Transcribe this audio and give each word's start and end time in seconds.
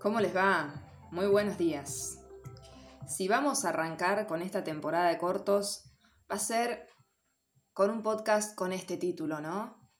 ¿Cómo 0.00 0.20
les 0.20 0.34
va? 0.34 0.72
Muy 1.10 1.26
buenos 1.26 1.58
días. 1.58 2.20
Si 3.08 3.26
vamos 3.26 3.64
a 3.64 3.70
arrancar 3.70 4.28
con 4.28 4.42
esta 4.42 4.62
temporada 4.62 5.08
de 5.08 5.18
cortos, 5.18 5.90
va 6.30 6.36
a 6.36 6.38
ser 6.38 6.86
con 7.72 7.90
un 7.90 8.04
podcast 8.04 8.54
con 8.54 8.72
este 8.72 8.96
título, 8.96 9.40
¿no? 9.40 9.90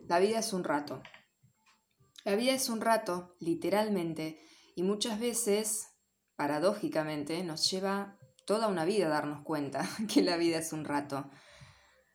La 0.00 0.18
vida 0.18 0.40
es 0.40 0.52
un 0.52 0.62
rato. 0.62 1.02
La 2.26 2.36
vida 2.36 2.52
es 2.52 2.68
un 2.68 2.82
rato, 2.82 3.34
literalmente, 3.40 4.44
y 4.74 4.82
muchas 4.82 5.18
veces, 5.20 5.86
paradójicamente, 6.36 7.42
nos 7.44 7.70
lleva 7.70 8.18
toda 8.44 8.68
una 8.68 8.84
vida 8.84 9.06
a 9.06 9.10
darnos 9.10 9.42
cuenta 9.42 9.88
que 10.12 10.20
la 10.20 10.36
vida 10.36 10.58
es 10.58 10.74
un 10.74 10.84
rato. 10.84 11.30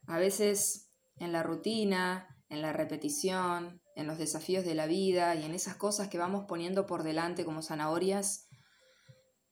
A 0.06 0.20
veces 0.20 0.94
en 1.16 1.32
la 1.32 1.42
rutina, 1.42 2.38
en 2.50 2.62
la 2.62 2.72
repetición, 2.72 3.82
en 4.02 4.08
los 4.08 4.18
desafíos 4.18 4.66
de 4.66 4.76
la 4.76 4.86
vida 4.86 5.36
y 5.36 5.44
en 5.44 5.54
esas 5.54 5.76
cosas 5.76 6.10
que 6.10 6.18
vamos 6.18 6.46
poniendo 6.48 6.86
por 6.86 7.04
delante 7.04 7.46
como 7.46 7.62
zanahorias, 7.62 8.50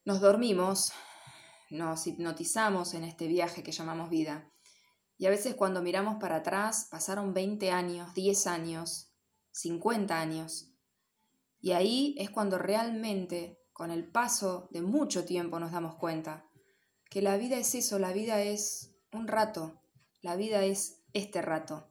nos 0.03 0.19
dormimos, 0.19 0.91
nos 1.69 2.05
hipnotizamos 2.07 2.93
en 2.93 3.03
este 3.03 3.27
viaje 3.27 3.63
que 3.63 3.71
llamamos 3.71 4.09
vida. 4.09 4.51
Y 5.17 5.27
a 5.27 5.29
veces 5.29 5.55
cuando 5.55 5.81
miramos 5.81 6.17
para 6.19 6.37
atrás 6.37 6.87
pasaron 6.89 7.33
20 7.33 7.71
años, 7.71 8.13
10 8.13 8.47
años, 8.47 9.13
50 9.51 10.19
años. 10.19 10.73
Y 11.59 11.71
ahí 11.71 12.15
es 12.17 12.29
cuando 12.29 12.57
realmente, 12.57 13.59
con 13.73 13.91
el 13.91 14.09
paso 14.09 14.69
de 14.71 14.81
mucho 14.81 15.25
tiempo, 15.25 15.59
nos 15.59 15.71
damos 15.71 15.95
cuenta 15.95 16.45
que 17.09 17.21
la 17.21 17.37
vida 17.37 17.57
es 17.57 17.75
eso, 17.75 17.99
la 17.99 18.13
vida 18.13 18.41
es 18.41 18.95
un 19.11 19.27
rato, 19.27 19.81
la 20.21 20.35
vida 20.35 20.63
es 20.63 21.01
este 21.13 21.41
rato. 21.41 21.88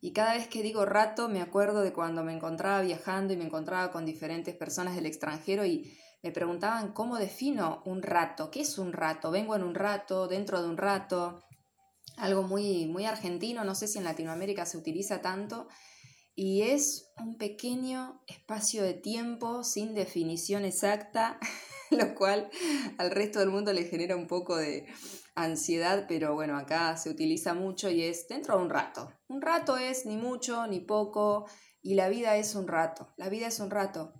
Y 0.00 0.12
cada 0.12 0.34
vez 0.34 0.48
que 0.48 0.62
digo 0.62 0.86
rato 0.86 1.28
me 1.28 1.42
acuerdo 1.42 1.82
de 1.82 1.92
cuando 1.92 2.24
me 2.24 2.32
encontraba 2.32 2.80
viajando 2.80 3.32
y 3.32 3.36
me 3.36 3.44
encontraba 3.44 3.90
con 3.90 4.06
diferentes 4.06 4.54
personas 4.54 4.94
del 4.94 5.06
extranjero 5.06 5.66
y 5.66 5.96
me 6.22 6.32
preguntaban 6.32 6.92
cómo 6.92 7.16
defino 7.16 7.82
un 7.84 8.02
rato, 8.02 8.50
qué 8.50 8.60
es 8.60 8.78
un 8.78 8.92
rato, 8.92 9.30
vengo 9.30 9.56
en 9.56 9.62
un 9.62 9.74
rato, 9.74 10.28
dentro 10.28 10.62
de 10.62 10.68
un 10.68 10.76
rato, 10.76 11.42
algo 12.16 12.42
muy, 12.42 12.86
muy 12.86 13.06
argentino, 13.06 13.64
no 13.64 13.74
sé 13.74 13.88
si 13.88 13.98
en 13.98 14.04
Latinoamérica 14.04 14.66
se 14.66 14.76
utiliza 14.76 15.22
tanto, 15.22 15.68
y 16.42 16.62
es 16.62 17.12
un 17.18 17.36
pequeño 17.36 18.22
espacio 18.26 18.82
de 18.82 18.94
tiempo 18.94 19.62
sin 19.62 19.94
definición 19.94 20.64
exacta, 20.64 21.38
lo 21.90 22.14
cual 22.14 22.48
al 22.96 23.10
resto 23.10 23.40
del 23.40 23.50
mundo 23.50 23.74
le 23.74 23.84
genera 23.84 24.16
un 24.16 24.26
poco 24.26 24.56
de, 24.56 24.86
ansiedad, 25.34 26.06
pero 26.08 26.34
bueno, 26.34 26.56
acá 26.56 26.96
se 26.96 27.10
utiliza 27.10 27.54
mucho 27.54 27.90
y 27.90 28.02
es 28.02 28.26
dentro 28.28 28.56
de 28.56 28.62
un 28.62 28.70
rato. 28.70 29.12
Un 29.28 29.42
rato 29.42 29.76
es 29.76 30.06
ni 30.06 30.16
mucho 30.16 30.66
ni 30.66 30.80
poco 30.80 31.46
y 31.82 31.94
la 31.94 32.08
vida 32.08 32.36
es 32.36 32.54
un 32.54 32.68
rato. 32.68 33.12
La 33.16 33.28
vida 33.28 33.46
es 33.46 33.60
un 33.60 33.70
rato. 33.70 34.14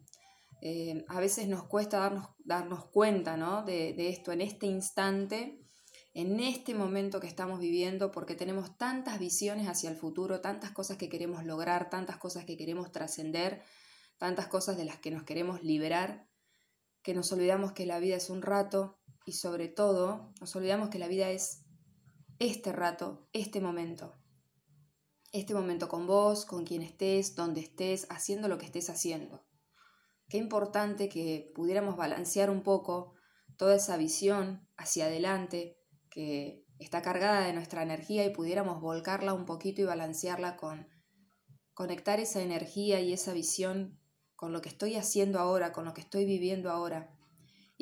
Eh, 0.62 1.04
a 1.08 1.20
veces 1.20 1.48
nos 1.48 1.64
cuesta 1.64 2.00
darnos, 2.00 2.28
darnos 2.44 2.86
cuenta 2.86 3.36
¿no? 3.36 3.64
de, 3.64 3.94
de 3.94 4.08
esto 4.10 4.32
en 4.32 4.42
este 4.42 4.66
instante, 4.66 5.58
en 6.12 6.40
este 6.40 6.74
momento 6.74 7.20
que 7.20 7.28
estamos 7.28 7.60
viviendo, 7.60 8.10
porque 8.10 8.34
tenemos 8.34 8.76
tantas 8.76 9.18
visiones 9.18 9.68
hacia 9.68 9.90
el 9.90 9.96
futuro, 9.96 10.40
tantas 10.40 10.72
cosas 10.72 10.96
que 10.96 11.08
queremos 11.08 11.44
lograr, 11.44 11.88
tantas 11.88 12.16
cosas 12.16 12.44
que 12.44 12.56
queremos 12.56 12.90
trascender, 12.90 13.62
tantas 14.18 14.48
cosas 14.48 14.76
de 14.76 14.84
las 14.84 14.98
que 14.98 15.10
nos 15.10 15.22
queremos 15.22 15.62
liberar, 15.62 16.28
que 17.02 17.14
nos 17.14 17.32
olvidamos 17.32 17.72
que 17.72 17.86
la 17.86 18.00
vida 18.00 18.16
es 18.16 18.28
un 18.28 18.42
rato 18.42 18.98
y 19.24 19.32
sobre 19.32 19.68
todo 19.68 20.32
nos 20.40 20.54
olvidamos 20.56 20.90
que 20.90 20.98
la 20.98 21.08
vida 21.08 21.30
es 21.30 21.64
este 22.38 22.72
rato, 22.72 23.28
este 23.32 23.60
momento. 23.60 24.16
Este 25.32 25.54
momento 25.54 25.88
con 25.88 26.08
vos, 26.08 26.44
con 26.44 26.64
quien 26.64 26.82
estés, 26.82 27.36
donde 27.36 27.60
estés, 27.60 28.08
haciendo 28.10 28.48
lo 28.48 28.58
que 28.58 28.66
estés 28.66 28.90
haciendo. 28.90 29.46
Qué 30.28 30.38
importante 30.38 31.08
que 31.08 31.52
pudiéramos 31.54 31.96
balancear 31.96 32.50
un 32.50 32.62
poco 32.62 33.14
toda 33.56 33.76
esa 33.76 33.96
visión 33.96 34.68
hacia 34.76 35.06
adelante 35.06 35.79
que 36.10 36.64
está 36.78 37.02
cargada 37.02 37.46
de 37.46 37.52
nuestra 37.52 37.82
energía 37.82 38.24
y 38.26 38.34
pudiéramos 38.34 38.80
volcarla 38.80 39.32
un 39.32 39.46
poquito 39.46 39.80
y 39.80 39.84
balancearla 39.84 40.56
con 40.56 40.88
conectar 41.72 42.20
esa 42.20 42.42
energía 42.42 43.00
y 43.00 43.12
esa 43.12 43.32
visión 43.32 43.98
con 44.34 44.52
lo 44.52 44.60
que 44.60 44.68
estoy 44.68 44.96
haciendo 44.96 45.38
ahora, 45.38 45.72
con 45.72 45.84
lo 45.84 45.94
que 45.94 46.00
estoy 46.00 46.24
viviendo 46.24 46.70
ahora 46.70 47.16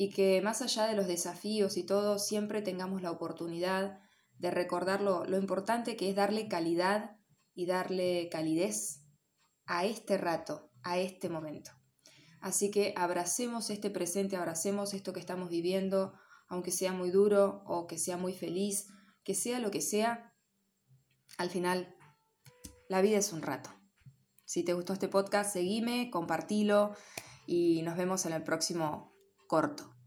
y 0.00 0.10
que 0.10 0.40
más 0.42 0.62
allá 0.62 0.86
de 0.86 0.94
los 0.94 1.08
desafíos 1.08 1.76
y 1.76 1.82
todo, 1.82 2.20
siempre 2.20 2.62
tengamos 2.62 3.02
la 3.02 3.10
oportunidad 3.10 3.98
de 4.38 4.52
recordar 4.52 5.00
lo, 5.00 5.26
importante 5.36 5.96
que 5.96 6.08
es 6.08 6.14
darle 6.14 6.46
calidad 6.46 7.16
y 7.52 7.66
darle 7.66 8.28
calidez 8.30 9.02
a 9.66 9.84
este 9.86 10.16
rato, 10.16 10.70
a 10.84 10.98
este 10.98 11.28
momento. 11.28 11.72
Así 12.40 12.70
que 12.70 12.94
abracemos 12.96 13.70
este 13.70 13.90
presente, 13.90 14.36
abracemos 14.36 14.94
esto 14.94 15.12
que 15.12 15.18
estamos 15.18 15.50
viviendo, 15.50 16.12
aunque 16.48 16.70
sea 16.70 16.92
muy 16.92 17.10
duro 17.10 17.62
o 17.66 17.86
que 17.86 17.98
sea 17.98 18.16
muy 18.16 18.32
feliz, 18.32 18.88
que 19.22 19.34
sea 19.34 19.58
lo 19.60 19.70
que 19.70 19.80
sea, 19.80 20.34
al 21.36 21.50
final 21.50 21.94
la 22.88 23.02
vida 23.02 23.18
es 23.18 23.32
un 23.32 23.42
rato. 23.42 23.70
Si 24.44 24.64
te 24.64 24.72
gustó 24.72 24.94
este 24.94 25.08
podcast, 25.08 25.52
seguime, 25.52 26.10
compartilo 26.10 26.94
y 27.46 27.82
nos 27.82 27.96
vemos 27.96 28.24
en 28.24 28.32
el 28.32 28.42
próximo 28.42 29.12
corto. 29.46 29.97